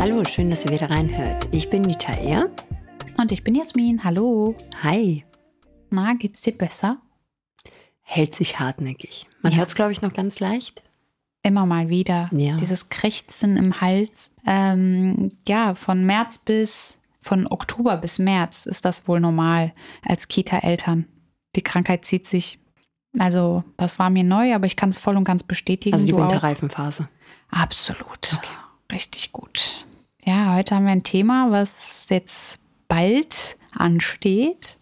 Hallo, 0.00 0.24
schön, 0.24 0.50
dass 0.50 0.64
ihr 0.64 0.70
wieder 0.72 0.90
reinhört. 0.90 1.48
Ich 1.52 1.68
bin 1.70 1.82
Nitaea. 1.82 2.46
Und 3.18 3.32
ich 3.32 3.42
bin 3.42 3.54
Jasmin. 3.54 4.04
Hallo. 4.04 4.54
Hi. 4.82 5.24
Na, 5.90 6.14
geht's 6.14 6.40
dir 6.42 6.52
besser? 6.56 6.98
Hält 8.02 8.34
sich 8.34 8.58
hartnäckig. 8.60 9.26
Man 9.42 9.52
Ja. 9.52 9.58
hört 9.58 9.68
es, 9.68 9.74
glaube 9.74 9.92
ich, 9.92 10.02
noch 10.02 10.12
ganz 10.12 10.38
leicht. 10.40 10.82
Immer 11.42 11.66
mal 11.66 11.88
wieder. 11.88 12.28
Ja. 12.32 12.56
Dieses 12.56 12.88
Krächzen 12.88 13.56
im 13.56 13.80
Hals. 13.80 14.30
Ähm, 14.46 15.32
ja, 15.48 15.74
von 15.74 16.04
März 16.04 16.38
bis, 16.38 16.98
von 17.26 17.46
Oktober 17.48 17.96
bis 17.96 18.18
März 18.18 18.66
ist 18.66 18.84
das 18.84 19.08
wohl 19.08 19.20
normal 19.20 19.72
als 20.02 20.28
Kita-Eltern. 20.28 21.06
Die 21.56 21.62
Krankheit 21.62 22.04
zieht 22.04 22.26
sich. 22.26 22.58
Also, 23.18 23.64
das 23.76 23.98
war 23.98 24.10
mir 24.10 24.24
neu, 24.24 24.54
aber 24.54 24.66
ich 24.66 24.76
kann 24.76 24.90
es 24.90 24.98
voll 24.98 25.16
und 25.16 25.24
ganz 25.24 25.42
bestätigen. 25.42 25.94
Also 25.94 26.06
die 26.06 26.12
Du 26.12 26.18
auch? 26.18 26.30
Winterreifenphase. 26.30 27.08
Absolut. 27.50 28.38
Richtig 28.92 29.32
gut. 29.32 29.86
Ja, 30.24 30.54
heute 30.54 30.74
haben 30.74 30.84
wir 30.84 30.92
ein 30.92 31.02
Thema, 31.02 31.50
was 31.50 32.06
jetzt 32.10 32.58
bald 32.88 33.56
ansteht. 33.72 34.78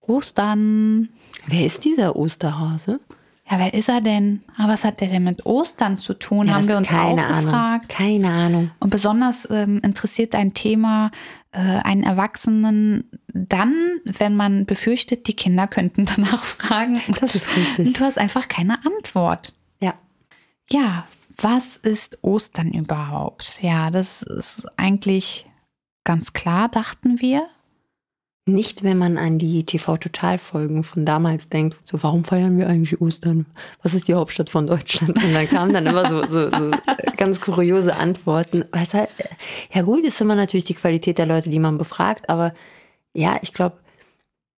Ostern. 0.00 1.08
Wer 1.46 1.64
ist 1.64 1.84
dieser 1.84 2.16
Osterhase? 2.16 3.00
Ja, 3.48 3.60
wer 3.60 3.74
ist 3.74 3.88
er 3.88 4.00
denn? 4.00 4.42
Aber 4.58 4.72
was 4.72 4.82
hat 4.84 5.00
der 5.00 5.08
denn 5.08 5.22
mit 5.22 5.46
Ostern 5.46 5.96
zu 5.98 6.14
tun? 6.14 6.48
Ja, 6.48 6.54
haben 6.54 6.66
wir 6.68 6.76
uns 6.76 6.88
keine 6.88 7.22
auch 7.22 7.28
Ahnung. 7.28 7.44
gefragt. 7.44 7.88
Keine 7.88 8.28
Ahnung. 8.28 8.70
Und 8.80 8.90
besonders 8.90 9.48
ähm, 9.50 9.80
interessiert 9.84 10.34
ein 10.34 10.52
Thema 10.52 11.12
äh, 11.52 11.58
einen 11.58 12.02
Erwachsenen 12.02 13.08
dann, 13.32 13.74
wenn 14.04 14.34
man 14.34 14.66
befürchtet, 14.66 15.28
die 15.28 15.34
Kinder 15.34 15.68
könnten 15.68 16.06
danach 16.16 16.42
fragen. 16.42 17.00
Das 17.20 17.36
ist 17.36 17.56
richtig. 17.56 17.86
Und 17.86 18.00
du 18.00 18.04
hast 18.04 18.18
einfach 18.18 18.48
keine 18.48 18.84
Antwort. 18.84 19.54
Ja. 19.80 19.94
Ja, 20.68 21.06
was 21.36 21.76
ist 21.76 22.18
Ostern 22.22 22.72
überhaupt? 22.72 23.58
Ja, 23.62 23.90
das 23.90 24.22
ist 24.22 24.66
eigentlich 24.76 25.46
ganz 26.02 26.32
klar, 26.32 26.68
dachten 26.68 27.20
wir. 27.20 27.46
Nicht, 28.48 28.84
wenn 28.84 28.96
man 28.96 29.18
an 29.18 29.40
die 29.40 29.66
TV-Total-Folgen 29.66 30.84
von 30.84 31.04
damals 31.04 31.48
denkt, 31.48 31.78
so, 31.82 32.00
warum 32.04 32.22
feiern 32.22 32.56
wir 32.58 32.68
eigentlich 32.68 33.00
Ostern? 33.00 33.46
Was 33.82 33.92
ist 33.92 34.06
die 34.06 34.14
Hauptstadt 34.14 34.50
von 34.50 34.68
Deutschland? 34.68 35.20
Und 35.22 35.34
dann 35.34 35.48
kamen 35.48 35.72
dann 35.72 35.86
immer 35.86 36.08
so, 36.08 36.24
so, 36.28 36.48
so 36.56 36.70
ganz 37.16 37.40
kuriose 37.40 37.96
Antworten. 37.96 38.64
Weißt 38.70 38.94
du, 38.94 39.08
ja 39.74 39.82
gut, 39.82 40.04
ist 40.04 40.20
immer 40.20 40.36
natürlich 40.36 40.64
die 40.64 40.74
Qualität 40.74 41.18
der 41.18 41.26
Leute, 41.26 41.50
die 41.50 41.58
man 41.58 41.76
befragt, 41.76 42.28
aber 42.28 42.54
ja, 43.14 43.36
ich 43.42 43.52
glaube, 43.52 43.78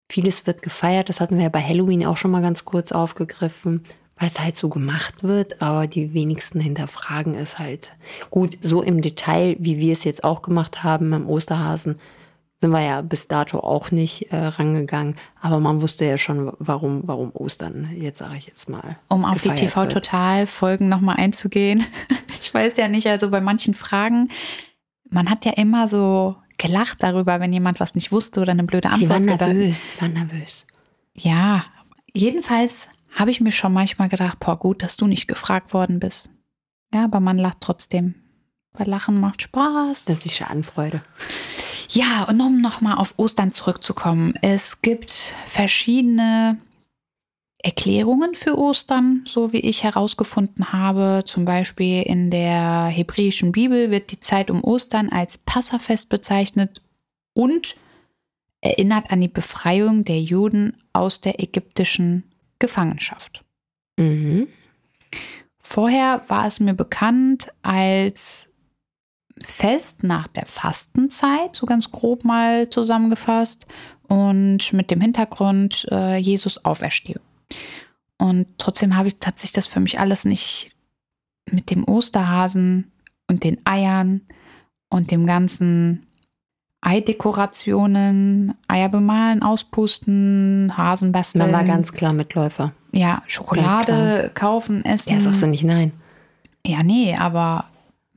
vieles 0.09 0.45
wird 0.45 0.61
gefeiert. 0.61 1.07
Das 1.07 1.21
hatten 1.21 1.37
wir 1.37 1.43
ja 1.43 1.49
bei 1.49 1.61
Halloween 1.61 2.05
auch 2.05 2.17
schon 2.17 2.31
mal 2.31 2.41
ganz 2.41 2.65
kurz 2.65 2.91
aufgegriffen, 2.91 3.85
weil 4.17 4.27
es 4.27 4.39
halt 4.41 4.57
so 4.57 4.67
gemacht 4.67 5.23
wird, 5.23 5.61
aber 5.61 5.87
die 5.87 6.13
wenigsten 6.13 6.59
hinterfragen 6.59 7.35
es 7.35 7.57
halt. 7.57 7.95
Gut, 8.31 8.57
so 8.61 8.81
im 8.81 9.01
Detail, 9.01 9.55
wie 9.59 9.77
wir 9.77 9.93
es 9.93 10.03
jetzt 10.03 10.25
auch 10.25 10.41
gemacht 10.41 10.83
haben 10.83 11.13
im 11.13 11.29
Osterhasen, 11.29 11.95
sind 12.59 12.71
wir 12.71 12.81
ja 12.81 13.01
bis 13.01 13.27
dato 13.27 13.59
auch 13.59 13.91
nicht 13.91 14.31
äh, 14.31 14.37
rangegangen. 14.37 15.15
Aber 15.41 15.59
man 15.59 15.81
wusste 15.81 16.05
ja 16.05 16.17
schon, 16.17 16.51
warum, 16.57 17.07
warum 17.07 17.31
Ostern, 17.33 17.89
jetzt 17.95 18.19
sage 18.19 18.37
ich 18.37 18.47
jetzt 18.47 18.67
mal. 18.67 18.97
Um 19.09 19.25
auf 19.25 19.41
die. 19.41 19.49
TV-Total-Folgen 19.49 20.89
nochmal 20.89 21.17
einzugehen. 21.17 21.85
Ich 22.39 22.53
weiß 22.53 22.77
ja 22.77 22.87
nicht, 22.87 23.07
also 23.07 23.29
bei 23.29 23.41
manchen 23.41 23.73
Fragen, 23.73 24.29
man 25.09 25.29
hat 25.29 25.43
ja 25.43 25.51
immer 25.53 25.89
so 25.89 26.37
gelacht 26.57 27.03
darüber, 27.03 27.41
wenn 27.41 27.51
jemand 27.51 27.81
was 27.81 27.93
nicht 27.93 28.11
wusste 28.11 28.39
oder 28.39 28.51
eine 28.51 28.63
blöde 28.63 28.89
Die 28.97 29.09
waren 29.09 29.29
Antwort 29.29 29.53
nervös, 29.53 29.81
die 29.93 30.01
waren 30.01 30.13
nervös. 30.13 30.65
Ja, 31.13 31.65
jedenfalls 32.13 32.87
habe 33.13 33.31
ich 33.31 33.41
mir 33.41 33.51
schon 33.51 33.73
manchmal 33.73 34.07
gedacht, 34.07 34.39
boah, 34.39 34.57
gut, 34.57 34.81
dass 34.81 34.95
du 34.95 35.07
nicht 35.07 35.27
gefragt 35.27 35.73
worden 35.73 35.99
bist. 35.99 36.29
Ja, 36.93 37.03
aber 37.03 37.19
man 37.19 37.37
lacht 37.37 37.57
trotzdem. 37.59 38.15
Weil 38.73 38.87
Lachen 38.87 39.19
macht 39.19 39.41
Spaß. 39.41 40.05
Das 40.05 40.17
ist 40.17 40.25
die 40.25 40.29
Schadenfreude. 40.29 41.01
Ja, 41.89 42.23
und 42.23 42.41
um 42.41 42.61
nochmal 42.61 42.97
auf 42.97 43.13
Ostern 43.17 43.51
zurückzukommen. 43.51 44.33
Es 44.41 44.81
gibt 44.81 45.33
verschiedene 45.45 46.57
Erklärungen 47.59 48.35
für 48.35 48.57
Ostern, 48.57 49.23
so 49.25 49.51
wie 49.51 49.59
ich 49.59 49.83
herausgefunden 49.83 50.71
habe. 50.73 51.23
Zum 51.25 51.45
Beispiel 51.45 52.03
in 52.03 52.29
der 52.29 52.85
hebräischen 52.85 53.51
Bibel 53.51 53.89
wird 53.89 54.11
die 54.11 54.19
Zeit 54.19 54.51
um 54.51 54.63
Ostern 54.63 55.09
als 55.09 55.37
Passafest 55.37 56.09
bezeichnet 56.09 56.81
und 57.33 57.75
erinnert 58.61 59.11
an 59.11 59.21
die 59.21 59.27
Befreiung 59.27 60.03
der 60.03 60.21
Juden 60.21 60.77
aus 60.93 61.21
der 61.21 61.41
ägyptischen 61.41 62.23
Gefangenschaft. 62.59 63.43
Mhm. 63.97 64.47
Vorher 65.59 66.23
war 66.27 66.47
es 66.47 66.59
mir 66.59 66.73
bekannt 66.73 67.51
als 67.61 68.49
Fest 69.41 70.03
nach 70.03 70.27
der 70.27 70.45
Fastenzeit, 70.45 71.55
so 71.55 71.65
ganz 71.65 71.91
grob 71.91 72.23
mal 72.23 72.69
zusammengefasst, 72.69 73.67
und 74.07 74.71
mit 74.73 74.89
dem 74.89 75.01
Hintergrund 75.01 75.85
äh, 75.91 76.17
Jesus 76.17 76.63
Auferstehung. 76.63 77.23
Und 78.17 78.47
trotzdem 78.57 78.95
habe 78.95 79.09
ich, 79.09 79.17
hat 79.25 79.37
sich 79.37 79.51
das 79.51 79.67
für 79.67 79.79
mich 79.79 79.99
alles 79.99 80.25
nicht 80.25 80.71
mit 81.49 81.69
dem 81.69 81.83
Osterhasen 81.87 82.91
und 83.29 83.43
den 83.43 83.59
Eiern 83.65 84.21
und 84.89 85.11
dem 85.11 85.25
ganzen 85.25 86.05
Eidekorationen, 86.81 88.53
Eier 88.67 88.89
bemalen, 88.89 89.43
auspusten, 89.43 90.73
Hasen 90.77 91.11
basteln. 91.11 91.51
War 91.51 91.63
ganz 91.63 91.91
klar 91.91 92.13
Mitläufer. 92.13 92.71
Ja, 92.91 93.23
Schokolade 93.27 94.31
kaufen, 94.33 94.85
essen. 94.85 95.13
Ja, 95.13 95.19
sagst 95.19 95.41
du 95.41 95.47
nicht 95.47 95.63
nein. 95.63 95.91
Ja, 96.65 96.83
nee, 96.83 97.15
aber 97.15 97.65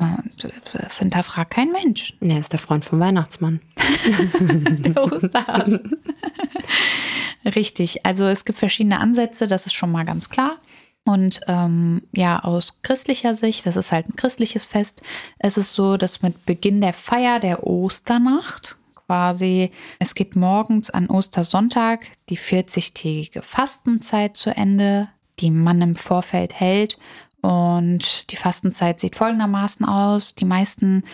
äh, 0.01 0.49
hinterfragt 0.99 1.53
kein 1.53 1.73
Mensch. 1.73 2.15
Er 2.21 2.39
ist 2.39 2.53
der 2.53 2.59
Freund 2.59 2.85
vom 2.85 3.01
Weihnachtsmann. 3.01 3.61
Der 4.31 5.05
Osterhasen. 5.05 5.97
Richtig, 7.45 8.05
also 8.05 8.25
es 8.25 8.45
gibt 8.45 8.59
verschiedene 8.59 9.01
Ansätze, 9.01 9.47
das 9.47 9.67
ist 9.67 9.73
schon 9.73 9.91
mal 9.91 10.05
ganz 10.05 10.29
klar. 10.29 10.59
Und 11.05 11.41
ähm, 11.49 12.03
ja, 12.13 12.41
aus 12.41 12.83
christlicher 12.83 13.35
Sicht, 13.35 13.67
das 13.67 13.77
ist 13.77 13.91
halt 13.91 14.09
ein 14.09 14.17
christliches 14.17 14.67
Fest, 14.67 15.03
es 15.39 15.57
ist 15.57 15.73
so, 15.73 15.97
dass 15.97 16.23
mit 16.23 16.45
Beginn 16.45 16.81
der 16.81 16.93
Feier 16.93 17.41
der 17.41 17.67
Osternacht 17.67 18.77
quasi, 19.07 19.73
es 19.99 20.15
geht 20.15 20.37
morgens 20.37 20.91
an 20.91 21.09
Ostersonntag 21.09 22.07
die 22.29 22.39
40-tägige 22.39 23.43
Fastenzeit 23.43 24.37
zu 24.37 24.55
Ende, 24.55 25.09
die 25.41 25.51
man 25.51 25.81
im 25.81 25.97
Vorfeld 25.97 26.55
hält. 26.55 26.99
Und 27.43 28.31
die 28.31 28.37
Fastenzeit 28.37 29.01
sieht 29.01 29.17
folgendermaßen 29.17 29.87
aus. 29.87 30.35
Die 30.35 30.45
meisten 30.45 31.05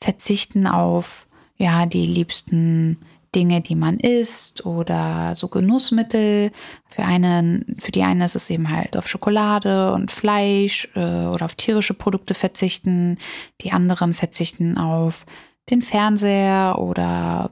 verzichten 0.00 0.66
auf 0.66 1.26
ja, 1.56 1.84
die 1.86 2.06
liebsten 2.06 2.98
Dinge, 3.34 3.60
die 3.60 3.76
man 3.76 3.98
isst 3.98 4.66
oder 4.66 5.34
so 5.36 5.48
Genussmittel. 5.48 6.50
Für 6.88 7.04
einen, 7.04 7.76
für 7.78 7.92
die 7.92 8.02
einen 8.02 8.22
ist 8.22 8.34
es 8.34 8.50
eben 8.50 8.70
halt 8.70 8.96
auf 8.96 9.06
Schokolade 9.06 9.92
und 9.92 10.10
Fleisch 10.10 10.88
äh, 10.94 11.26
oder 11.26 11.44
auf 11.44 11.54
tierische 11.54 11.94
Produkte 11.94 12.34
verzichten. 12.34 13.18
Die 13.60 13.72
anderen 13.72 14.14
verzichten 14.14 14.78
auf 14.78 15.26
den 15.68 15.82
Fernseher 15.82 16.76
oder 16.78 17.50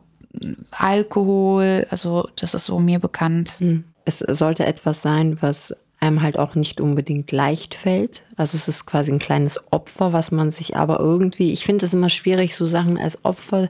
Alkohol. 0.70 1.86
Also 1.90 2.28
das 2.36 2.54
ist 2.54 2.64
so 2.64 2.78
mir 2.80 2.98
bekannt. 2.98 3.52
Hm. 3.58 3.84
Es 4.04 4.18
sollte 4.18 4.66
etwas 4.66 5.02
sein, 5.02 5.38
was 5.40 5.74
einem 6.00 6.22
halt 6.22 6.38
auch 6.38 6.54
nicht 6.54 6.80
unbedingt 6.80 7.32
leicht 7.32 7.74
fällt. 7.74 8.22
Also 8.36 8.56
es 8.56 8.68
ist 8.68 8.86
quasi 8.86 9.10
ein 9.10 9.18
kleines 9.18 9.60
Opfer, 9.72 10.12
was 10.12 10.30
man 10.30 10.50
sich 10.50 10.76
aber 10.76 11.00
irgendwie, 11.00 11.52
ich 11.52 11.64
finde 11.64 11.86
es 11.86 11.94
immer 11.94 12.08
schwierig, 12.08 12.54
so 12.54 12.66
Sachen 12.66 12.98
als 12.98 13.24
Opfer 13.24 13.68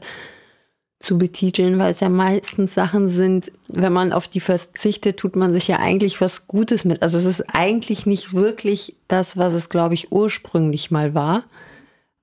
zu 0.99 1.17
betiteln, 1.17 1.79
weil 1.79 1.91
es 1.91 2.01
ja 2.01 2.09
meistens 2.09 2.73
Sachen 2.73 3.07
sind, 3.07 3.51
wenn 3.67 3.93
man 3.93 4.11
auf 4.11 4.27
die 4.27 4.41
verzichtet, 4.41 5.17
tut 5.17 5.35
man 5.37 5.53
sich 5.53 5.67
ja 5.67 5.79
eigentlich 5.79 6.19
was 6.19 6.45
Gutes 6.47 6.83
mit. 6.83 7.01
Also 7.01 7.17
es 7.17 7.25
ist 7.25 7.43
eigentlich 7.53 8.05
nicht 8.05 8.33
wirklich 8.33 8.95
das, 9.07 9.37
was 9.37 9.53
es, 9.53 9.69
glaube 9.69 9.93
ich, 9.93 10.11
ursprünglich 10.11 10.91
mal 10.91 11.13
war. 11.13 11.45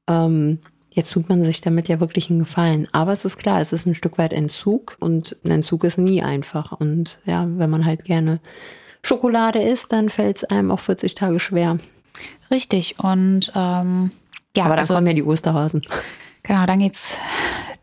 Ähm, 0.06 0.58
jetzt 0.90 1.12
tut 1.12 1.28
man 1.30 1.42
sich 1.42 1.62
damit 1.62 1.88
ja 1.88 2.00
wirklich 2.00 2.28
einen 2.28 2.40
Gefallen. 2.40 2.86
Aber 2.92 3.12
es 3.12 3.24
ist 3.24 3.38
klar, 3.38 3.62
es 3.62 3.72
ist 3.72 3.86
ein 3.86 3.94
Stück 3.94 4.18
weit 4.18 4.34
Entzug 4.34 4.98
und 5.00 5.36
ein 5.42 5.52
Entzug 5.52 5.82
ist 5.84 5.96
nie 5.96 6.22
einfach. 6.22 6.72
Und 6.72 7.18
ja, 7.24 7.48
wenn 7.48 7.70
man 7.70 7.86
halt 7.86 8.04
gerne 8.04 8.40
Schokolade 9.06 9.62
isst, 9.62 9.92
dann 9.92 10.08
fällt 10.08 10.38
es 10.38 10.44
einem 10.44 10.70
auch 10.70 10.80
40 10.80 11.14
Tage 11.14 11.38
schwer. 11.38 11.78
Richtig. 12.50 12.98
Und 12.98 13.52
ähm, 13.54 14.10
ja, 14.56 14.64
Aber 14.64 14.74
dann 14.74 14.80
also, 14.80 14.94
kommen 14.94 15.06
ja 15.06 15.12
die 15.12 15.22
Osterhasen. 15.22 15.82
Genau, 16.42 16.66
dann 16.66 16.80
geht's, 16.80 17.14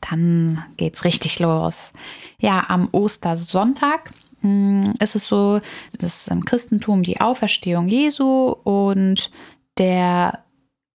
dann 0.10 0.64
geht's 0.78 1.04
richtig 1.06 1.40
los. 1.40 1.92
Ja, 2.40 2.66
am 2.68 2.90
Ostersonntag 2.92 4.12
mh, 4.42 4.94
ist 5.00 5.16
es 5.16 5.26
so, 5.26 5.62
das 5.98 6.22
ist 6.22 6.28
im 6.32 6.44
Christentum 6.46 7.04
die 7.04 7.22
Auferstehung 7.22 7.88
Jesu 7.88 8.56
und 8.64 9.32
der 9.78 10.44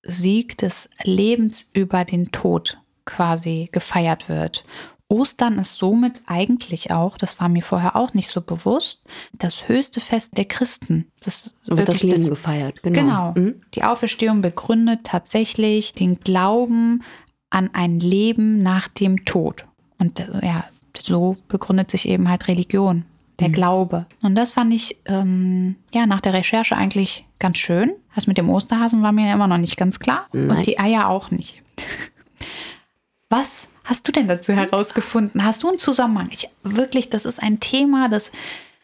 Sieg 0.03 0.59
des 0.59 0.91
Lebens 1.05 1.65
über 1.73 2.05
den 2.05 2.33
Tod 2.33 2.79
quasi 3.05 3.69
gefeiert 3.73 4.29
wird. 4.29 4.65
Ostern 5.09 5.59
ist 5.59 5.75
somit 5.75 6.21
eigentlich 6.27 6.91
auch, 6.91 7.17
das 7.17 7.41
war 7.41 7.49
mir 7.49 7.63
vorher 7.63 7.97
auch 7.97 8.13
nicht 8.13 8.31
so 8.31 8.43
bewusst, 8.43 9.05
das 9.33 9.69
höchste 9.69 10.01
Fest 10.01 10.37
der 10.37 10.45
Christen. 10.45 11.11
Das 11.21 11.57
wird 11.65 11.89
das 11.89 12.03
Leben 12.03 12.29
gefeiert, 12.29 12.83
genau. 12.83 13.33
Genau. 13.33 13.33
Mhm. 13.35 13.63
Die 13.75 13.85
Auferstehung 13.85 14.43
begründet 14.43 15.01
tatsächlich 15.05 15.95
den 15.95 16.21
Glauben 16.21 17.03
an 17.49 17.71
ein 17.73 18.01
Leben 18.01 18.63
nach 18.63 18.89
dem 18.89 19.25
Tod. 19.25 19.65
Und 19.99 20.19
ja, 20.43 20.65
so 20.99 21.37
begründet 21.49 21.91
sich 21.91 22.07
eben 22.07 22.29
halt 22.29 22.47
Religion, 22.47 23.07
der 23.41 23.49
mhm. 23.49 23.53
Glaube. 23.53 24.07
Und 24.21 24.35
das 24.35 24.53
fand 24.53 24.75
ich 24.75 24.99
ähm, 25.07 25.77
ja 25.95 26.07
nach 26.07 26.21
der 26.21 26.35
Recherche 26.35 26.77
eigentlich 26.77 27.27
ganz 27.39 27.57
schön. 27.57 27.93
Das 28.15 28.27
mit 28.27 28.37
dem 28.37 28.51
Osterhasen 28.51 29.03
war 29.03 29.13
mir 29.13 29.33
immer 29.33 29.47
noch 29.47 29.57
nicht 29.59 29.79
ganz 29.79 30.01
klar 30.01 30.27
Nein. 30.33 30.59
und 30.59 30.67
die 30.67 30.79
Eier 30.79 31.09
auch 31.09 31.31
nicht. 31.31 31.63
Was 33.31 33.69
hast 33.89 34.07
du 34.07 34.13
denn 34.13 34.29
dazu 34.29 34.53
herausgefunden? 34.53 35.45
Hast 35.45 35.63
du 35.63 35.69
einen 35.69 35.79
Zusammenhang? 35.79 36.29
Ich, 36.31 36.49
wirklich, 36.63 37.09
das 37.09 37.25
ist 37.25 37.43
ein 37.43 37.59
Thema, 37.59 38.09
das. 38.09 38.33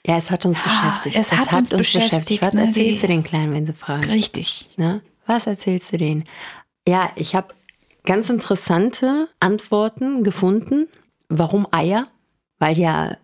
Ja, 0.06 0.16
es 0.16 0.30
hat 0.30 0.44
uns 0.44 0.58
ja, 0.58 0.64
beschäftigt. 0.64 1.16
Es, 1.16 1.26
es 1.26 1.38
hat, 1.38 1.52
hat, 1.52 1.60
uns, 1.60 1.70
uns 1.70 1.78
beschäftigt. 1.78 2.10
beschäftigt. 2.10 2.42
Was 2.42 2.54
ne, 2.54 2.66
erzählst 2.66 3.02
du 3.02 3.06
den 3.06 3.24
Kleinen, 3.24 3.52
wenn 3.52 3.66
sie 3.66 3.72
fragen? 3.72 4.04
Richtig. 4.10 4.68
Ne? 4.76 5.02
Was 5.26 5.46
erzählst 5.46 5.92
du 5.92 5.98
denen? 5.98 6.24
Ja, 6.88 7.10
ich 7.16 7.34
habe 7.34 7.54
ganz 8.04 8.30
interessante 8.30 9.28
Antworten 9.40 10.24
gefunden. 10.24 10.88
Warum 11.28 11.66
Eier? 11.70 12.08
Weil 12.58 12.78
ja 12.78 13.16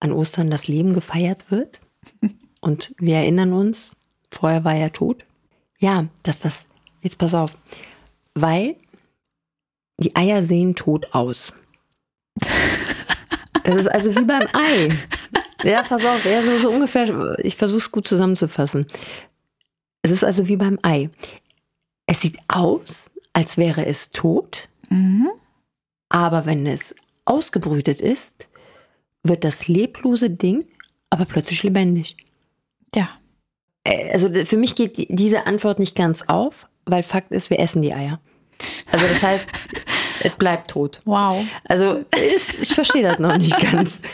an 0.00 0.12
Ostern 0.12 0.50
das 0.50 0.66
Leben 0.68 0.94
gefeiert 0.94 1.50
wird. 1.50 1.80
Und 2.60 2.94
wir 2.98 3.16
erinnern 3.16 3.52
uns, 3.52 3.96
vorher 4.30 4.64
war 4.64 4.74
er 4.74 4.92
tot. 4.92 5.24
Ja, 5.78 6.06
dass 6.22 6.38
das, 6.40 6.66
jetzt 7.00 7.18
pass 7.18 7.34
auf, 7.34 7.56
weil 8.34 8.76
die 10.02 10.16
Eier 10.16 10.42
sehen 10.42 10.74
tot 10.74 11.14
aus. 11.14 11.52
Das 13.64 13.76
ist 13.76 13.88
also 13.88 14.16
wie 14.16 14.24
beim 14.24 14.46
Ei. 14.52 14.88
Ja, 15.62 15.82
pass 15.82 16.04
auf, 16.04 16.24
ja, 16.24 16.42
so, 16.42 16.58
so 16.58 16.70
ungefähr, 16.70 17.38
ich 17.38 17.56
versuche 17.56 17.78
es 17.78 17.92
gut 17.92 18.08
zusammenzufassen. 18.08 18.86
Es 20.02 20.10
ist 20.10 20.24
also 20.24 20.48
wie 20.48 20.56
beim 20.56 20.78
Ei. 20.82 21.10
Es 22.06 22.20
sieht 22.20 22.38
aus, 22.48 23.10
als 23.32 23.56
wäre 23.56 23.86
es 23.86 24.10
tot, 24.10 24.68
mhm. 24.88 25.30
aber 26.08 26.46
wenn 26.46 26.66
es 26.66 26.94
ausgebrütet 27.24 28.00
ist, 28.00 28.48
wird 29.22 29.44
das 29.44 29.68
leblose 29.68 30.30
Ding 30.30 30.64
aber 31.12 31.26
plötzlich 31.26 31.62
lebendig. 31.62 32.16
Ja. 32.94 33.10
Also 33.84 34.32
für 34.46 34.56
mich 34.56 34.74
geht 34.74 34.96
diese 35.10 35.46
Antwort 35.46 35.78
nicht 35.78 35.94
ganz 35.94 36.22
auf, 36.22 36.66
weil 36.86 37.02
Fakt 37.02 37.32
ist, 37.32 37.50
wir 37.50 37.60
essen 37.60 37.82
die 37.82 37.92
Eier. 37.92 38.18
Also 38.90 39.06
das 39.06 39.22
heißt, 39.22 39.48
es 40.22 40.32
bleibt 40.32 40.70
tot. 40.70 41.00
Wow. 41.04 41.44
Also 41.64 42.04
ich, 42.14 42.60
ich 42.60 42.74
verstehe 42.74 43.02
das 43.02 43.18
noch 43.18 43.36
nicht 43.36 43.58
ganz. 43.60 44.00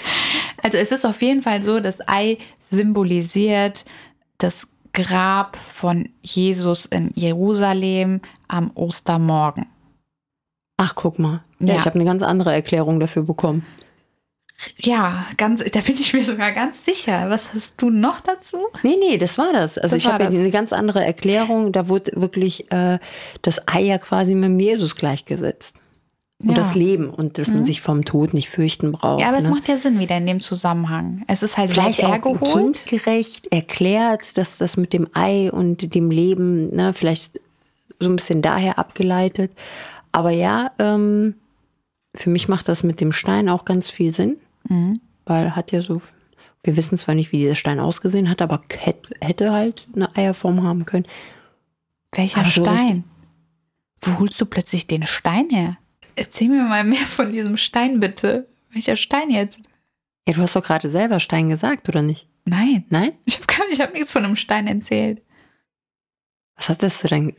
Also 0.61 0.77
es 0.77 0.91
ist 0.91 1.07
auf 1.07 1.23
jeden 1.23 1.41
Fall 1.41 1.63
so, 1.63 1.79
das 1.79 2.01
Ei 2.09 2.37
symbolisiert 2.69 3.85
das 4.39 4.67
Grab 4.93 5.57
von 5.57 6.09
Jesus 6.21 6.85
in 6.87 7.13
Jerusalem 7.15 8.21
am 8.49 8.73
Ostermorgen. 8.75 9.67
Ach, 10.77 10.95
guck 10.97 11.21
mal. 11.21 11.45
Ja, 11.61 11.69
ja. 11.69 11.77
ich 11.77 11.87
habe 11.87 11.95
eine 11.95 12.05
ganz 12.05 12.23
andere 12.23 12.53
Erklärung 12.53 12.99
dafür 12.99 13.23
bekommen. 13.23 13.65
Ja, 14.79 15.27
ganz, 15.37 15.63
da 15.71 15.81
bin 15.81 15.95
ich 16.01 16.13
mir 16.13 16.25
sogar 16.25 16.51
ganz 16.53 16.85
sicher. 16.85 17.31
Was 17.31 17.55
hast 17.55 17.75
du 17.77 17.91
noch 17.91 18.21
dazu? 18.21 18.67
Nee, 18.83 18.97
nee, 18.99 19.17
das 19.17 19.39
war 19.39 19.53
das. 19.53 19.79
Also 19.79 19.95
das 19.95 20.05
ich 20.05 20.11
habe 20.11 20.25
ja 20.25 20.31
eine 20.31 20.51
ganz 20.51 20.73
andere 20.73 21.05
Erklärung. 21.05 21.71
Da 21.71 21.89
wurde 21.89 22.13
wirklich 22.17 22.71
äh, 22.73 22.99
das 23.43 23.61
Ei 23.69 23.83
ja 23.83 23.99
quasi 23.99 24.35
mit 24.35 24.45
dem 24.47 24.59
Jesus 24.59 24.97
gleichgesetzt. 24.97 25.77
Und 26.41 26.51
ja. 26.51 26.55
das 26.55 26.77
Leben 26.77 27.11
und 27.11 27.37
dass 27.37 27.49
mhm. 27.49 27.55
man 27.55 27.65
sich 27.65 27.81
vom 27.81 28.05
Tod 28.05 28.33
nicht 28.33 28.49
fürchten 28.49 28.93
braucht. 28.93 29.21
Ja, 29.21 29.29
aber 29.29 29.39
ne? 29.39 29.43
es 29.43 29.51
macht 29.51 29.67
ja 29.67 29.77
Sinn 29.77 29.99
wieder 29.99 30.17
in 30.17 30.25
dem 30.25 30.41
Zusammenhang. 30.41 31.25
Es 31.27 31.43
ist 31.43 31.59
halt 31.59 31.71
vielleicht 31.73 32.05
auch 32.05 32.53
kindgerecht 32.53 33.49
erklärt, 33.53 34.37
dass 34.37 34.59
das 34.59 34.77
mit 34.77 34.93
dem 34.93 35.09
Ei 35.15 35.51
und 35.51 35.93
dem 35.97 36.13
Leben, 36.13 36.75
ne, 36.75 36.93
vielleicht 36.93 37.41
so 37.99 38.09
ein 38.09 38.15
bisschen 38.15 38.41
daher 38.41 38.79
abgeleitet. 38.79 39.51
Aber 40.13 40.31
ja, 40.31 40.71
ähm, 40.79 41.35
für 42.15 42.31
mich 42.31 42.47
macht 42.47 42.69
das 42.69 42.85
mit 42.85 43.01
dem 43.01 43.11
Stein 43.11 43.49
auch 43.49 43.65
ganz 43.65 43.91
viel 43.91 44.13
Sinn. 44.13 44.37
Mhm. 44.69 45.01
Weil 45.27 45.57
hat 45.57 45.73
ja 45.73 45.83
so, 45.83 46.01
wir 46.63 46.77
wissen 46.77 46.99
zwar 46.99 47.15
nicht, 47.17 47.33
wie 47.33 47.39
dieser 47.39 47.55
Stein 47.57 47.81
ausgesehen 47.81 48.31
hat, 48.31 48.43
aber 48.43 48.63
hätte 49.21 49.53
halt 49.53 49.87
eine 49.95 50.15
Eierform 50.17 50.63
haben 50.63 50.85
können. 50.85 51.07
Welcher 52.13 52.41
aber 52.41 52.49
Stein? 52.49 53.05
So 54.05 54.13
Wo 54.13 54.19
holst 54.21 54.41
du 54.41 54.47
plötzlich 54.47 54.87
den 54.87 55.07
Stein 55.07 55.51
her? 55.51 55.77
Erzähl 56.19 56.49
mir 56.49 56.65
mal 56.65 56.83
mehr 56.83 57.07
von 57.07 57.33
diesem 57.33 57.57
Stein, 57.57 58.01
bitte. 58.01 58.49
Welcher 58.73 58.97
Stein 58.97 59.31
jetzt? 59.31 59.59
Ja, 60.27 60.35
du 60.35 60.43
hast 60.43 60.57
doch 60.57 60.65
gerade 60.65 60.89
selber 60.89 61.21
Stein 61.21 61.49
gesagt, 61.49 61.89
oder 61.89 62.03
nicht? 62.03 62.27
Nein. 62.45 62.85
Nein? 62.91 63.13
Ich 63.25 63.39
habe 63.39 63.83
hab 63.83 63.93
nichts 63.95 64.11
von 64.11 64.25
einem 64.25 64.37
Stein 64.37 64.67
erzählt. 64.67 65.23
Was 66.57 66.69
hast 66.69 67.05
du 67.05 67.09
denn? 67.09 67.35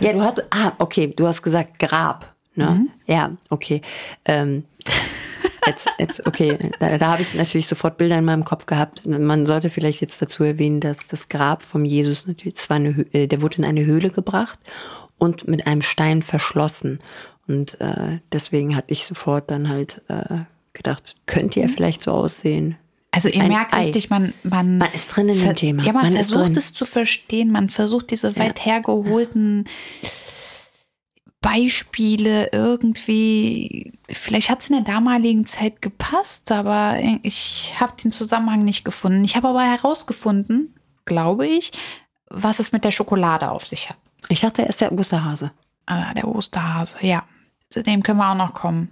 Ja, 0.00 0.12
du 0.12 0.22
hast, 0.22 0.44
ah, 0.50 0.74
okay, 0.78 1.12
du 1.16 1.26
hast 1.26 1.42
gesagt 1.42 1.78
Grab. 1.78 2.36
Ne? 2.54 2.70
Mhm. 2.70 2.90
Ja, 3.06 3.36
okay. 3.50 3.82
Ähm, 4.24 4.64
Jetzt, 5.66 5.88
jetzt, 5.98 6.26
okay, 6.26 6.70
da, 6.78 6.96
da 6.96 7.06
habe 7.08 7.22
ich 7.22 7.34
natürlich 7.34 7.66
sofort 7.66 7.96
Bilder 7.98 8.18
in 8.18 8.24
meinem 8.24 8.44
Kopf 8.44 8.66
gehabt. 8.66 9.04
Man 9.04 9.46
sollte 9.46 9.68
vielleicht 9.68 10.00
jetzt 10.00 10.22
dazu 10.22 10.44
erwähnen, 10.44 10.80
dass 10.80 11.08
das 11.08 11.28
Grab 11.28 11.62
vom 11.62 11.84
Jesus 11.84 12.26
natürlich, 12.26 12.54
das 12.54 12.70
war 12.70 12.76
eine, 12.76 13.04
äh, 13.12 13.26
der 13.26 13.42
wurde 13.42 13.58
in 13.58 13.64
eine 13.64 13.84
Höhle 13.84 14.10
gebracht 14.10 14.60
und 15.18 15.48
mit 15.48 15.66
einem 15.66 15.82
Stein 15.82 16.22
verschlossen. 16.22 17.00
Und 17.48 17.80
äh, 17.80 18.18
deswegen 18.32 18.74
hatte 18.76 18.92
ich 18.92 19.04
sofort 19.04 19.50
dann 19.50 19.68
halt 19.68 20.02
äh, 20.08 20.40
gedacht, 20.72 21.14
könnte 21.26 21.60
ja 21.60 21.68
mhm. 21.68 21.72
vielleicht 21.72 22.02
so 22.02 22.12
aussehen. 22.12 22.76
Also 23.12 23.28
ihr 23.28 23.44
merkt 23.44 23.72
Ei. 23.72 23.82
richtig, 23.82 24.10
man, 24.10 24.34
man, 24.42 24.78
man 24.78 24.92
ist 24.92 25.08
drin 25.08 25.28
in 25.28 25.40
dem 25.40 25.54
Thema. 25.54 25.82
Ja, 25.84 25.92
man, 25.92 26.02
man 26.02 26.12
versucht 26.12 26.56
es 26.56 26.74
zu 26.74 26.84
verstehen, 26.84 27.50
man 27.50 27.70
versucht 27.70 28.10
diese 28.10 28.36
weit 28.36 28.64
hergeholten 28.64 29.64
ja 30.02 30.10
Beispiele 31.46 32.48
irgendwie, 32.50 33.92
vielleicht 34.10 34.50
hat 34.50 34.60
es 34.60 34.70
in 34.70 34.84
der 34.84 34.94
damaligen 34.94 35.46
Zeit 35.46 35.80
gepasst, 35.80 36.50
aber 36.50 36.98
ich 37.22 37.72
habe 37.78 37.92
den 38.02 38.10
Zusammenhang 38.10 38.64
nicht 38.64 38.84
gefunden. 38.84 39.22
Ich 39.22 39.36
habe 39.36 39.46
aber 39.46 39.62
herausgefunden, 39.62 40.74
glaube 41.04 41.46
ich, 41.46 41.70
was 42.28 42.58
es 42.58 42.72
mit 42.72 42.84
der 42.84 42.90
Schokolade 42.90 43.48
auf 43.48 43.64
sich 43.64 43.88
hat. 43.88 43.96
Ich 44.28 44.40
dachte, 44.40 44.62
er 44.62 44.70
ist 44.70 44.80
der 44.80 44.90
Osterhase. 44.90 45.52
Ah, 45.86 46.12
der 46.14 46.26
Osterhase, 46.26 46.96
ja. 47.00 47.22
Zu 47.70 47.82
dem 47.82 48.02
können 48.02 48.18
wir 48.18 48.30
auch 48.30 48.36
noch 48.36 48.54
kommen. 48.54 48.88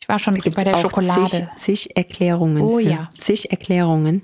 Ich 0.00 0.08
war 0.08 0.18
schon 0.18 0.40
bei 0.54 0.64
der 0.64 0.76
Schokolade. 0.78 1.48
Zig, 1.56 1.86
zig 1.86 1.96
Erklärungen. 1.96 2.62
Oh 2.62 2.78
ja. 2.78 3.10
Zig 3.18 3.50
Erklärungen. 3.50 4.22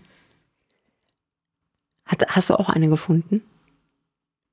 Hat, 2.07 2.25
hast 2.29 2.51
du 2.51 2.55
auch 2.55 2.69
eine 2.69 2.89
gefunden? 2.89 3.43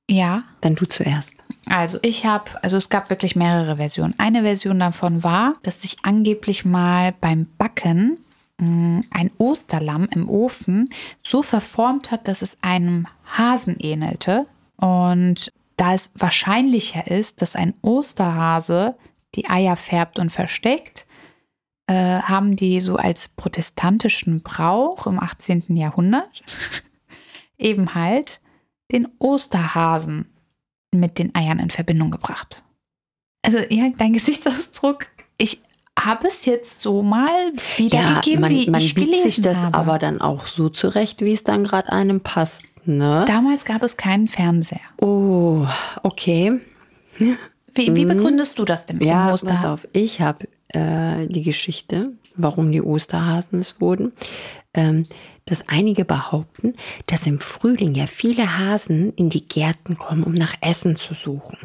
Ja. 0.09 0.43
Dann 0.62 0.75
du 0.75 0.86
zuerst. 0.86 1.36
Also 1.69 2.00
ich 2.01 2.25
habe, 2.25 2.51
also 2.63 2.77
es 2.77 2.89
gab 2.89 3.09
wirklich 3.09 3.36
mehrere 3.36 3.77
Versionen. 3.77 4.15
Eine 4.17 4.41
Version 4.41 4.79
davon 4.79 5.24
war, 5.24 5.55
dass 5.62 5.81
sich 5.81 5.98
angeblich 6.03 6.65
mal 6.65 7.13
beim 7.21 7.48
Backen 7.57 8.17
mh, 8.57 8.67
mm, 8.67 9.03
ein 9.12 9.31
Osterlamm 9.38 10.07
im 10.12 10.27
Ofen 10.29 10.89
so 11.24 11.43
verformt 11.43 12.12
hat, 12.12 12.27
dass 12.27 12.41
es 12.41 12.57
einem 12.62 13.07
Hasen 13.38 13.75
ähnelte. 13.79 14.48
Und 14.77 15.51
da 15.77 15.93
es 15.93 16.09
wahrscheinlicher 16.15 17.07
ist, 17.07 17.41
dass 17.41 17.55
ein 17.55 17.74
Osterhase 17.81 18.95
die 19.36 19.50
Eier 19.50 19.75
färbt 19.75 20.19
und 20.19 20.31
versteckt, 20.31 21.05
äh, 21.88 22.21
haben 22.21 22.55
die 22.55 22.81
so 22.81 22.98
als 22.98 23.27
protestantischen 23.27 24.41
Brauch 24.41 25.07
im 25.07 25.19
18. 25.19 25.75
Jahrhundert 25.75 26.43
eben 27.57 27.95
halt 27.95 28.41
den 28.91 29.07
Osterhasen 29.19 30.27
mit 30.91 31.19
den 31.19 31.36
Eiern 31.36 31.59
in 31.59 31.69
Verbindung 31.69 32.12
gebracht. 32.12 32.63
Also 33.43 33.59
ja, 33.69 33.89
dein 33.98 34.13
Gesichtsausdruck, 34.13 35.07
ich 35.38 35.62
habe 35.98 36.27
es 36.27 36.45
jetzt 36.45 36.81
so 36.81 37.01
mal 37.01 37.51
wiedergegeben, 37.77 38.33
ja, 38.33 38.39
man, 38.39 38.51
wie 38.51 38.69
man 38.69 38.81
ich 38.81 38.95
gelesen 38.95 39.24
sich 39.24 39.41
das 39.41 39.57
habe. 39.57 39.77
aber 39.77 40.00
dann 40.00 40.21
auch 40.21 40.45
so 40.45 40.69
zurecht, 40.69 41.21
wie 41.21 41.33
es 41.33 41.43
dann 41.43 41.63
gerade 41.63 41.91
einem 41.91 42.21
passt. 42.21 42.63
Ne? 42.86 43.25
Damals 43.27 43.65
gab 43.65 43.83
es 43.83 43.98
keinen 43.98 44.27
Fernseher. 44.27 44.79
Oh, 44.98 45.67
okay. 46.03 46.59
Wie, 47.79 47.95
wie 47.95 48.05
mhm. 48.05 48.09
begründest 48.09 48.59
du 48.59 48.65
das 48.65 48.86
denn 48.86 48.98
mit 48.98 49.07
ja, 49.07 49.27
dem 49.27 49.33
Osterhasen? 49.33 49.62
Pass 49.62 49.71
auf, 49.71 49.88
ich 49.93 50.21
habe 50.21 50.48
äh, 50.69 51.27
die 51.27 51.43
Geschichte, 51.43 52.13
warum 52.36 52.71
die 52.71 52.81
Osterhasen 52.81 53.59
es 53.59 53.79
wurden. 53.81 54.13
Ähm, 54.74 55.05
dass 55.45 55.67
einige 55.67 56.05
behaupten, 56.05 56.75
dass 57.07 57.25
im 57.25 57.39
Frühling 57.39 57.95
ja 57.95 58.05
viele 58.05 58.59
Hasen 58.59 59.13
in 59.15 59.29
die 59.29 59.48
Gärten 59.48 59.98
kommen, 59.98 60.24
um 60.24 60.33
nach 60.33 60.53
Essen 60.62 60.95
zu 60.95 61.15
suchen. 61.15 61.57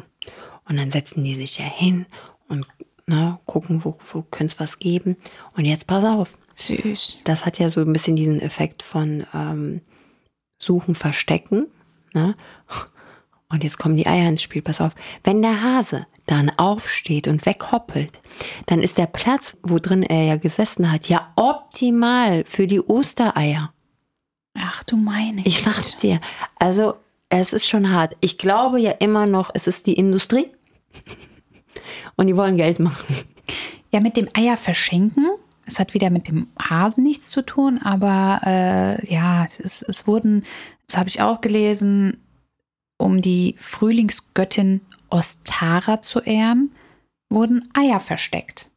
Und 0.67 0.77
dann 0.77 0.89
setzen 0.89 1.23
die 1.23 1.35
sich 1.35 1.59
ja 1.59 1.65
hin 1.65 2.07
und 2.47 2.65
na, 3.05 3.15
ne, 3.15 3.39
gucken, 3.45 3.85
wo, 3.85 3.95
wo 4.11 4.23
könnte 4.23 4.53
es 4.53 4.59
was 4.59 4.79
geben. 4.79 5.15
Und 5.55 5.65
jetzt 5.65 5.85
pass 5.85 6.03
auf. 6.03 6.35
Süß. 6.55 7.19
Das 7.25 7.45
hat 7.45 7.59
ja 7.59 7.69
so 7.69 7.81
ein 7.81 7.93
bisschen 7.93 8.15
diesen 8.15 8.39
Effekt 8.39 8.81
von 8.81 9.27
ähm, 9.33 9.81
Suchen, 10.57 10.95
Verstecken. 10.95 11.67
Ne? 12.13 12.35
Und 13.49 13.63
jetzt 13.63 13.77
kommen 13.77 13.95
die 13.95 14.07
Eier 14.07 14.27
ins 14.27 14.41
Spiel. 14.41 14.61
Pass 14.61 14.81
auf. 14.81 14.93
Wenn 15.23 15.41
der 15.41 15.61
Hase 15.61 16.07
dann 16.25 16.49
aufsteht 16.57 17.27
und 17.27 17.45
weghoppelt, 17.45 18.19
dann 18.65 18.81
ist 18.81 18.97
der 18.97 19.05
Platz, 19.05 19.55
wo 19.61 19.79
drin 19.79 20.03
er 20.03 20.23
ja 20.23 20.35
gesessen 20.37 20.91
hat, 20.91 21.07
ja 21.07 21.31
optimal 21.35 22.43
für 22.45 22.67
die 22.67 22.81
Ostereier. 22.81 23.71
Ach 24.57 24.83
du 24.83 24.97
meine. 24.97 25.45
Ich 25.45 25.61
sag's 25.61 25.97
dir. 25.97 26.19
Also, 26.57 26.95
es 27.29 27.53
ist 27.53 27.67
schon 27.67 27.91
hart. 27.91 28.15
Ich 28.21 28.37
glaube 28.37 28.79
ja 28.79 28.91
immer 28.91 29.25
noch, 29.25 29.51
es 29.53 29.67
ist 29.67 29.87
die 29.87 29.93
Industrie. 29.93 30.51
Und 32.15 32.27
die 32.27 32.37
wollen 32.37 32.57
Geld 32.57 32.79
machen. 32.79 33.15
Ja, 33.91 33.99
mit 33.99 34.17
dem 34.17 34.29
Eier 34.33 34.57
verschenken. 34.57 35.27
Es 35.65 35.79
hat 35.79 35.93
wieder 35.93 36.09
mit 36.09 36.27
dem 36.27 36.47
Hasen 36.59 37.03
nichts 37.03 37.29
zu 37.29 37.41
tun, 37.41 37.79
aber 37.83 38.41
äh, 38.45 39.11
ja, 39.11 39.47
es, 39.63 39.81
es 39.81 40.05
wurden, 40.05 40.45
das 40.87 40.97
habe 40.97 41.09
ich 41.09 41.21
auch 41.21 41.41
gelesen, 41.41 42.17
um 43.05 43.21
die 43.21 43.55
Frühlingsgöttin 43.59 44.81
Ostara 45.09 46.01
zu 46.01 46.19
ehren, 46.21 46.71
wurden 47.29 47.69
Eier 47.73 47.99
versteckt. 47.99 48.71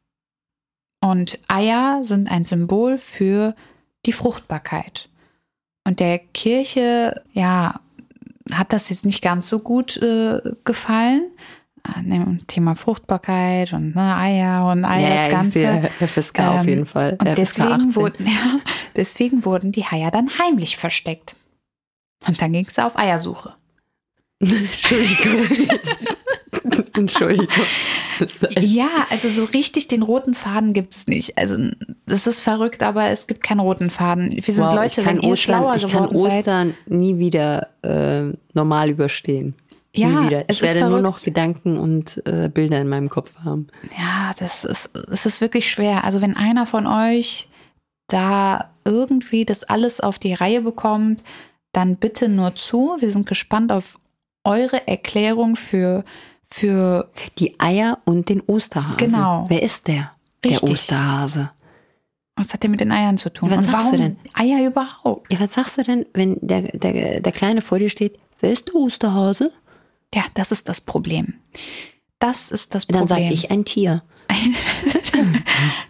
Und 1.00 1.38
Eier 1.48 2.00
sind 2.02 2.30
ein 2.30 2.44
Symbol 2.44 2.98
für 2.98 3.54
die 4.04 4.12
Fruchtbarkeit. 4.12 5.08
Und 5.86 6.00
der 6.00 6.18
Kirche, 6.18 7.22
ja, 7.32 7.80
hat 8.52 8.72
das 8.72 8.90
jetzt 8.90 9.06
nicht 9.06 9.22
ganz 9.22 9.48
so 9.48 9.60
gut 9.60 9.96
äh, 9.96 10.40
gefallen. 10.64 11.30
Äh, 11.84 12.36
Thema 12.46 12.74
Fruchtbarkeit 12.74 13.72
und 13.72 13.94
ne, 13.94 14.16
Eier 14.16 14.70
und 14.70 14.84
all 14.84 15.00
Ja, 15.00 15.08
das 15.08 15.20
ja, 15.20 15.28
Ganze. 15.30 15.66
Herr 15.66 15.90
Herr 15.98 16.08
Fisker 16.08 16.50
auf 16.50 16.62
Ähm, 16.62 16.68
jeden 16.68 16.86
Fall. 16.86 17.16
Und 17.18 17.38
deswegen 17.38 17.72
18. 17.72 17.96
wurden, 17.96 18.26
ja, 18.26 18.60
deswegen 18.96 19.44
wurden 19.44 19.72
die 19.72 19.84
Eier 19.86 20.10
dann 20.10 20.38
heimlich 20.38 20.76
versteckt. 20.76 21.36
Und 22.26 22.42
dann 22.42 22.52
ging 22.52 22.66
es 22.66 22.78
auf 22.78 22.98
Eiersuche. 22.98 23.54
Entschuldigung. 24.40 25.66
Entschuldigung. 26.94 27.64
Das 28.18 28.64
Ja, 28.64 28.88
also 29.10 29.28
so 29.28 29.44
richtig 29.44 29.88
den 29.88 30.02
roten 30.02 30.34
Faden 30.34 30.72
gibt 30.72 30.94
es 30.94 31.06
nicht. 31.06 31.38
Also 31.38 31.56
das 32.06 32.26
ist 32.26 32.40
verrückt, 32.40 32.82
aber 32.82 33.08
es 33.08 33.26
gibt 33.26 33.42
keinen 33.42 33.60
roten 33.60 33.90
Faden. 33.90 34.30
Wir 34.30 34.42
sind 34.42 34.64
Wow, 34.64 34.74
Leute, 34.74 35.04
wenn 35.04 35.20
ihr 35.20 35.30
Ostern, 35.30 35.36
schlauer 35.36 35.76
ich 35.76 35.82
kann 35.82 35.90
geworden 35.90 36.18
seid. 36.18 36.38
Ostern 36.38 36.74
nie 36.86 37.18
wieder 37.18 37.68
äh, 37.82 38.32
normal 38.54 38.90
überstehen. 38.90 39.54
Ja, 39.94 40.08
nie 40.08 40.26
wieder. 40.26 40.44
es 40.48 40.56
Ich 40.56 40.62
werde 40.62 40.88
nur 40.88 41.00
noch 41.00 41.22
Gedanken 41.22 41.76
und 41.78 42.22
äh, 42.26 42.48
Bilder 42.48 42.80
in 42.80 42.88
meinem 42.88 43.08
Kopf 43.08 43.32
haben. 43.44 43.68
Ja, 43.98 44.32
das 44.38 44.64
ist, 44.64 44.90
es 45.10 45.26
ist 45.26 45.40
wirklich 45.40 45.68
schwer. 45.70 46.04
Also 46.04 46.20
wenn 46.20 46.36
einer 46.36 46.66
von 46.66 46.86
euch 46.86 47.48
da 48.08 48.70
irgendwie 48.84 49.44
das 49.44 49.64
alles 49.64 50.00
auf 50.00 50.18
die 50.18 50.34
Reihe 50.34 50.62
bekommt, 50.62 51.22
dann 51.72 51.96
bitte 51.96 52.28
nur 52.28 52.54
zu. 52.54 52.96
Wir 53.00 53.12
sind 53.12 53.26
gespannt 53.26 53.72
auf 53.72 53.98
eure 54.44 54.86
Erklärung 54.88 55.56
für, 55.56 56.04
für 56.50 57.10
Die 57.38 57.58
Eier 57.60 57.98
und 58.04 58.28
den 58.28 58.40
Osterhasen. 58.42 58.96
Genau. 58.96 59.46
Wer 59.48 59.62
ist 59.62 59.86
der? 59.88 60.12
Richtig. 60.44 60.60
Der 60.60 60.70
Osterhase. 60.70 61.50
was 62.36 62.52
hat 62.54 62.62
der 62.62 62.70
mit 62.70 62.80
den 62.80 62.92
Eiern 62.92 63.18
zu 63.18 63.30
tun? 63.32 63.50
Was 63.50 63.58
Und 63.58 63.64
sagst 63.64 63.76
warum 63.86 63.92
du 63.92 63.98
denn? 63.98 64.16
Eier 64.34 64.64
überhaupt? 64.66 65.32
Ja, 65.32 65.40
was 65.40 65.52
sagst 65.54 65.76
du 65.78 65.82
denn, 65.82 66.06
wenn 66.14 66.38
der, 66.40 66.62
der, 66.62 67.20
der 67.20 67.32
Kleine 67.32 67.60
vor 67.60 67.78
dir 67.78 67.90
steht? 67.90 68.18
Wer 68.40 68.50
ist 68.52 68.68
der 68.68 68.76
Osterhase? 68.76 69.52
Ja, 70.14 70.22
das 70.34 70.52
ist 70.52 70.68
das 70.68 70.80
Problem. 70.80 71.34
Das 72.20 72.50
ist 72.50 72.74
das 72.74 72.86
Dann 72.86 73.00
Problem. 73.06 73.24
sage 73.24 73.34
ich 73.34 73.50
ein 73.50 73.64
Tier. 73.64 74.02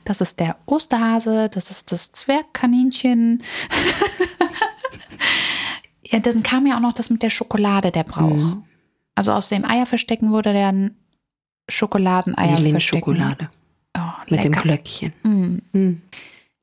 Das 0.05 0.23
ist 0.23 0.41
der 0.41 0.57
Osterhase, 0.65 1.51
das 1.51 1.71
ist 1.71 1.93
das 1.93 2.13
Zwergkaninchen. 2.13 3.43
ja, 6.11 6.19
dann 6.21 6.43
kam 6.43 6.67
ja 6.67 6.77
auch 6.77 6.81
noch 6.81 6.93
das 6.95 7.11
mit 7.11 7.23
der 7.23 7.31
Schokolade, 7.31 7.91
der 7.91 8.05
Brauch. 8.05 8.31
Mhm. 8.31 8.65
Also 9.15 9.33
aus 9.33 9.49
dem 9.49 9.65
Eierverstecken 9.65 10.31
wurde 10.31 10.53
dann 10.53 10.93
Schokoladeneier 11.69 12.57
Die 12.57 12.71
verstecken. 12.71 13.15
Lindschokolade. 13.15 13.51
Oh, 13.97 14.01
Mit 14.31 14.45
dem. 14.45 14.53
Glöckchen. 14.53 15.13
Mm. 15.23 15.59
Hm. 15.73 16.03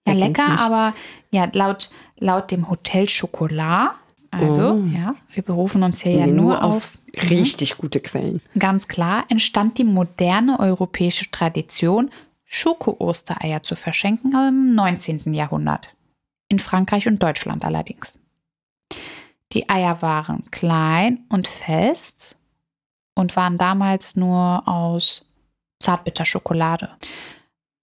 Ja, 0.08 0.14
lecker, 0.14 0.50
nicht? 0.50 0.62
aber 0.62 0.94
ja, 1.32 1.48
laut, 1.54 1.90
laut 2.18 2.52
dem 2.52 2.70
Hotel 2.70 3.10
Schokolade, 3.10 3.92
also 4.32 4.74
Oh. 4.74 4.84
ja, 4.94 5.16
wir 5.34 5.44
berufen 5.44 5.84
uns 5.84 6.02
hier 6.02 6.14
ja 6.14 6.26
Nee, 6.26 6.34
nur 6.34 6.64
auf 6.64 6.98
richtig 7.30 7.78
gute 7.78 8.00
Quellen. 8.00 8.42
Ganz 8.58 8.88
klar 8.88 9.26
entstand 9.30 9.78
die 9.78 9.84
moderne 9.84 10.60
europäische 10.60 11.30
Tradition, 11.32 12.10
Schoko-Ostereier 12.46 13.64
zu 13.64 13.76
verschenken 13.76 14.34
im 14.34 14.76
19. 14.76 15.34
Jahrhundert. 15.34 15.90
In 16.50 16.60
Frankreich 16.60 17.08
und 17.08 17.22
Deutschland 17.22 17.66
allerdings. 17.66 18.20
Die 19.54 19.70
Eier 19.70 20.02
waren 20.02 20.44
klein 20.52 21.20
und 21.30 21.48
fest 21.48 22.36
und 23.16 23.36
waren 23.36 23.58
damals 23.58 24.16
nur 24.16 24.68
aus 24.68 25.26
Zartbitterschokolade. 25.80 26.90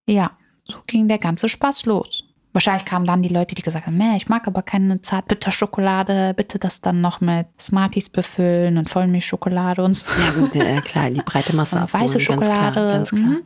Ja, 0.07 0.33
so 0.65 0.79
ging 0.87 1.09
der 1.09 1.19
ganze 1.19 1.49
Spaß 1.49 1.87
los. 1.87 2.25
Wahrscheinlich 2.55 2.85
kamen 2.85 3.07
dann 3.07 3.23
die 3.23 3.31
Leute, 3.31 3.55
die 3.55 3.63
gesagt 3.63 3.87
haben, 3.87 3.97
"Meh, 3.97 4.17
ich 4.17 4.29
mag 4.29 4.47
aber 4.47 4.61
keine 4.63 5.01
Zartbitterschokolade, 5.01 6.35
bitte 6.37 6.59
das 6.59 6.83
dann 6.83 7.01
noch 7.01 7.21
mit 7.23 7.47
Smarties 7.59 8.11
befüllen 8.11 8.77
und 8.77 8.91
Vollmilchschokolade 8.91 9.83
und 9.83 9.95
so. 9.95 10.07
Ja 10.21 10.33
gut, 10.33 10.55
äh, 10.57 10.81
klar, 10.83 11.09
die 11.09 11.23
breite 11.23 11.57
Masse 11.57 11.77
Und 11.77 11.83
abholen, 11.85 12.05
weiße 12.05 12.21
Schokolade. 12.21 12.75
Ganz 12.75 12.75
klar, 12.75 12.93
ganz 12.93 13.09
klar. 13.11 13.21
mhm. 13.23 13.43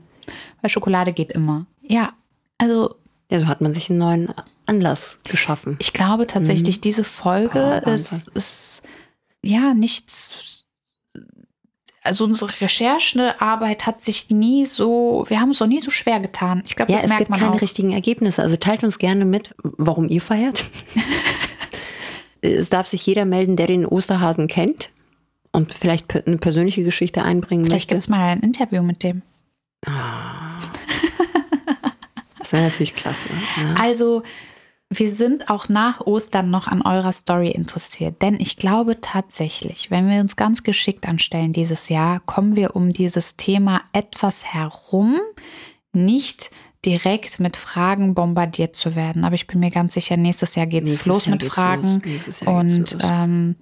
Weil 0.60 0.70
Schokolade 0.70 1.12
geht 1.12 1.30
immer. 1.32 1.66
Ja, 1.82 2.14
also 2.58 2.96
Ja, 3.30 3.38
so 3.40 3.46
hat 3.46 3.60
man 3.60 3.72
sich 3.72 3.90
einen 3.90 3.98
neuen 4.00 4.28
Anlass 4.66 5.18
geschaffen. 5.24 5.76
ich 5.80 5.92
glaube 5.92 6.26
tatsächlich, 6.26 6.80
diese 6.80 7.04
Folge 7.04 7.82
Oh, 7.86 7.90
ist, 7.90 8.28
ist 8.34 8.82
ja 9.42 9.74
nichts. 9.74 10.66
Also 12.02 12.24
unsere 12.24 12.60
Recherchearbeit 12.60 13.84
hat 13.86 14.00
sich 14.02 14.30
nie 14.30 14.64
so, 14.66 15.24
wir 15.28 15.40
haben 15.40 15.50
es 15.50 15.58
noch 15.60 15.66
nie 15.66 15.80
so 15.80 15.90
schwer 15.90 16.20
getan. 16.20 16.62
Ich 16.64 16.76
glaube, 16.76 16.92
Ja, 16.92 16.98
das 16.98 17.04
es 17.06 17.08
merkt 17.08 17.18
gibt 17.22 17.30
man 17.30 17.40
keine 17.40 17.52
auch. 17.54 17.60
richtigen 17.62 17.92
Ergebnisse. 17.92 18.42
Also 18.42 18.56
teilt 18.56 18.84
uns 18.84 18.98
gerne 18.98 19.24
mit, 19.24 19.54
warum 19.62 20.08
ihr 20.08 20.20
feiert. 20.20 20.64
es 22.42 22.70
darf 22.70 22.86
sich 22.86 23.04
jeder 23.06 23.24
melden, 23.24 23.56
der 23.56 23.66
den 23.66 23.84
Osterhasen 23.86 24.46
kennt 24.46 24.90
und 25.50 25.74
vielleicht 25.74 26.14
eine 26.26 26.38
persönliche 26.38 26.84
Geschichte 26.84 27.22
einbringen 27.22 27.64
Vielleicht 27.66 27.88
gibt 27.88 27.96
möchte. 27.98 28.04
es 28.12 28.16
mal 28.16 28.28
ein 28.28 28.40
Interview 28.40 28.82
mit 28.82 29.02
dem. 29.02 29.22
Das 32.38 32.52
wäre 32.52 32.64
natürlich 32.64 32.94
klasse. 32.94 33.28
Ja. 33.56 33.74
Also, 33.80 34.22
wir 34.88 35.10
sind 35.10 35.50
auch 35.50 35.68
nach 35.68 36.00
Ostern 36.00 36.50
noch 36.50 36.68
an 36.68 36.82
eurer 36.82 37.12
Story 37.12 37.50
interessiert, 37.50 38.22
denn 38.22 38.34
ich 38.38 38.56
glaube 38.56 39.00
tatsächlich, 39.00 39.90
wenn 39.90 40.08
wir 40.08 40.20
uns 40.20 40.36
ganz 40.36 40.62
geschickt 40.62 41.08
anstellen 41.08 41.52
dieses 41.52 41.88
Jahr, 41.88 42.20
kommen 42.20 42.54
wir 42.54 42.76
um 42.76 42.92
dieses 42.92 43.36
Thema 43.36 43.82
etwas 43.92 44.44
herum, 44.44 45.18
nicht 45.92 46.50
direkt 46.84 47.40
mit 47.40 47.56
Fragen 47.56 48.14
bombardiert 48.14 48.76
zu 48.76 48.94
werden. 48.94 49.24
Aber 49.24 49.34
ich 49.34 49.48
bin 49.48 49.58
mir 49.58 49.72
ganz 49.72 49.94
sicher, 49.94 50.16
nächstes 50.16 50.54
Jahr 50.54 50.66
geht's 50.66 50.90
Nächstes 50.90 51.06
los 51.06 51.26
Jahr 51.26 51.34
mit 51.34 51.42
Fragen. 51.42 52.02
los. 52.04 52.42
Und 52.42 52.96
ähm, 53.02 53.56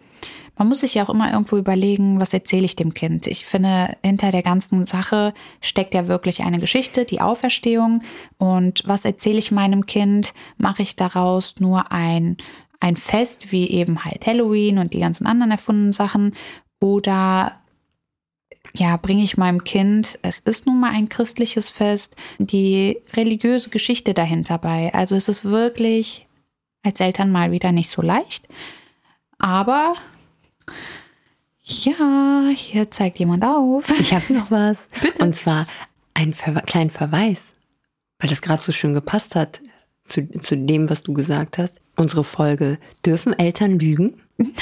man 0.57 0.69
muss 0.69 0.81
sich 0.81 0.95
ja 0.95 1.05
auch 1.05 1.11
immer 1.11 1.33
irgendwo 1.33 1.57
überlegen, 1.57 2.21
was 2.21 2.33
erzähle 2.33 2.65
ich 2.65 2.77
dem 2.77 2.95
Kind. 2.95 3.27
Ich 3.27 3.45
finde, 3.45 3.97
hinter 4.05 4.31
der 4.31 4.43
ganzen 4.43 4.87
Sache 4.87 5.35
steckt 5.61 5.95
ja 5.95 6.07
wirklich 6.07 6.43
eine 6.43 6.61
Geschichte, 6.61 7.05
die 7.05 7.21
Auferstehung. 7.21 8.03
Und 8.39 8.83
was 8.87 9.05
erzähle 9.05 9.39
ich 9.39 9.51
meinem 9.51 9.87
Kind? 9.87 10.33
Mache 10.57 10.83
ich 10.83 10.97
daraus 10.97 11.57
nur 11.59 11.91
ein, 11.91 12.37
ein 12.81 12.97
Fest, 12.97 13.51
wie 13.51 13.69
eben 13.69 14.05
halt 14.05 14.27
Halloween 14.27 14.79
und 14.79 14.95
die 14.95 15.01
ganzen 15.01 15.27
anderen 15.27 15.51
erfundenen 15.51 15.93
Sachen? 15.93 16.35
Oder 16.81 17.59
ja, 18.77 18.97
bringe 18.97 19.23
ich 19.23 19.37
meinem 19.37 19.63
Kind, 19.63 20.19
es 20.23 20.41
ist 20.41 20.67
nun 20.67 20.81
mal 20.81 20.91
ein 20.91 21.09
christliches 21.09 21.69
Fest, 21.69 22.17
die 22.39 22.99
religiöse 23.13 23.71
Geschichte 23.71 24.15
dahinter 24.15 24.59
bei. 24.59 24.93
Also 24.93 25.15
es 25.15 25.29
ist 25.29 25.45
wirklich 25.45 26.27
als 26.83 27.01
Eltern 27.01 27.31
mal 27.31 27.53
wieder 27.53 27.73
nicht 27.73 27.89
so 27.89 28.03
leicht. 28.03 28.49
Aber 29.39 29.95
ja, 31.65 32.49
hier 32.55 32.91
zeigt 32.91 33.19
jemand 33.19 33.43
auf. 33.45 33.85
Ich 33.99 34.13
habe 34.13 34.33
noch 34.33 34.51
was. 34.51 34.89
Bitte. 35.03 35.25
Und 35.25 35.35
zwar 35.35 35.67
einen 36.13 36.35
Ver 36.35 36.61
kleinen 36.63 36.91
Verweis, 36.91 37.55
weil 38.19 38.29
das 38.31 38.43
gerade 38.43 38.63
so 38.63 38.71
schön 38.73 38.95
gepasst 38.95 39.35
hat 39.35 39.61
zu, 40.03 40.29
zu 40.41 40.57
dem, 40.57 40.91
was 40.91 41.03
du 41.03 41.15
gesagt 41.15 41.59
hast. 41.59 41.81
Unsere 41.97 42.25
Folge 42.25 42.79
Dürfen 43.07 43.39
Eltern 43.39 43.79
lügen? 43.79 44.21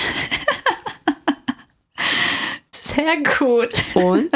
Sehr 2.72 3.16
gut. 3.38 3.72
Und 3.94 4.30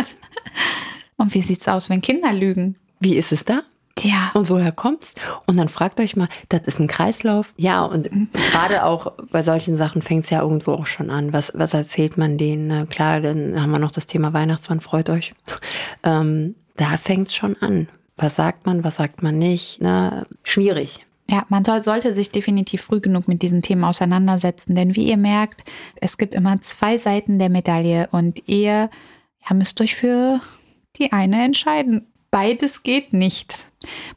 Und 1.16 1.34
wie 1.34 1.42
sieht's 1.42 1.68
aus, 1.68 1.88
wenn 1.90 2.02
Kinder 2.02 2.32
lügen? 2.32 2.76
wie 2.98 3.16
ist 3.16 3.30
es 3.30 3.44
da? 3.44 3.62
Tja, 3.96 4.30
Und 4.34 4.50
woher 4.50 4.72
kommt's? 4.72 5.14
Und 5.46 5.56
dann 5.56 5.70
fragt 5.70 6.00
euch 6.00 6.16
mal, 6.16 6.28
das 6.50 6.62
ist 6.66 6.78
ein 6.78 6.86
Kreislauf. 6.86 7.54
Ja, 7.56 7.82
und 7.82 8.10
gerade 8.34 8.84
auch 8.84 9.14
bei 9.30 9.42
solchen 9.42 9.76
Sachen 9.76 10.02
fängt's 10.02 10.28
ja 10.28 10.42
irgendwo 10.42 10.72
auch 10.72 10.84
schon 10.84 11.10
an. 11.10 11.32
Was, 11.32 11.52
was 11.54 11.72
erzählt 11.72 12.18
man 12.18 12.36
denen? 12.36 12.66
Na 12.66 12.84
klar, 12.84 13.22
dann 13.22 13.60
haben 13.60 13.70
wir 13.70 13.78
noch 13.78 13.90
das 13.90 14.06
Thema 14.06 14.34
Weihnachtsmann, 14.34 14.80
freut 14.82 15.08
euch. 15.08 15.32
Ähm, 16.02 16.56
da 16.76 16.98
fängt's 16.98 17.34
schon 17.34 17.56
an. 17.62 17.88
Was 18.18 18.36
sagt 18.36 18.66
man, 18.66 18.84
was 18.84 18.96
sagt 18.96 19.22
man 19.22 19.38
nicht? 19.38 19.78
Na, 19.80 20.26
schwierig. 20.42 21.06
Ja, 21.28 21.44
man 21.48 21.64
soll, 21.64 21.82
sollte 21.82 22.14
sich 22.14 22.30
definitiv 22.30 22.82
früh 22.82 23.00
genug 23.00 23.28
mit 23.28 23.42
diesen 23.42 23.62
Themen 23.62 23.82
auseinandersetzen, 23.82 24.76
denn 24.76 24.94
wie 24.94 25.08
ihr 25.08 25.16
merkt, 25.16 25.64
es 26.00 26.18
gibt 26.18 26.34
immer 26.34 26.60
zwei 26.60 26.98
Seiten 26.98 27.38
der 27.38 27.48
Medaille 27.48 28.08
und 28.12 28.46
ihr 28.46 28.90
ja, 29.48 29.54
müsst 29.54 29.80
euch 29.80 29.96
für 29.96 30.40
die 30.98 31.12
eine 31.12 31.44
entscheiden. 31.44 32.06
Beides 32.30 32.82
geht 32.82 33.12
nicht. 33.12 33.66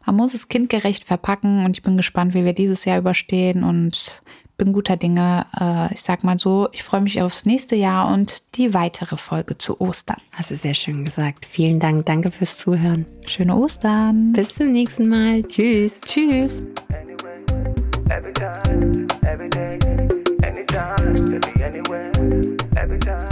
Man 0.06 0.16
muss 0.16 0.34
es 0.34 0.48
kindgerecht 0.48 1.04
verpacken 1.04 1.66
und 1.66 1.78
ich 1.78 1.84
bin 1.84 1.98
gespannt, 1.98 2.34
wie 2.34 2.46
wir 2.46 2.54
dieses 2.54 2.86
Jahr 2.86 3.00
überstehen 3.00 3.64
und 3.64 4.22
bin 4.60 4.74
guter 4.74 4.98
Dinge. 4.98 5.48
Äh, 5.60 5.94
ich 5.94 6.04
sag 6.04 6.24
mal 6.24 6.38
so, 6.38 6.70
ich 6.72 6.84
freue 6.84 7.02
mich 7.02 7.22
aufs 7.22 7.46
nächste 7.46 7.76
Jahr 7.76 8.14
und 8.14 8.56
die 8.56 8.76
weitere 8.76 9.18
Folge 9.18 9.58
zu 9.58 9.82
Ostern. 9.82 10.18
Hast 10.32 10.52
du 10.52 10.56
sehr 10.56 10.76
schön 10.76 11.06
gesagt. 11.06 11.46
Vielen 11.46 11.80
Dank. 11.80 12.06
Danke 12.06 12.30
fürs 12.30 12.58
Zuhören. 12.58 13.08
Schöne 13.26 13.56
Ostern. 13.56 14.34
Bis 14.34 14.54
zum 14.54 14.72
nächsten 14.72 15.08
Mal. 15.08 15.42
Tschüss. 15.44 16.00
Tschüss. 16.02 16.58
Every 18.12 18.34
time, 18.34 19.08
every 19.24 19.50
day, 19.50 19.78
anytime, 20.42 21.14
baby, 21.26 21.64
anywhere. 21.64 23.29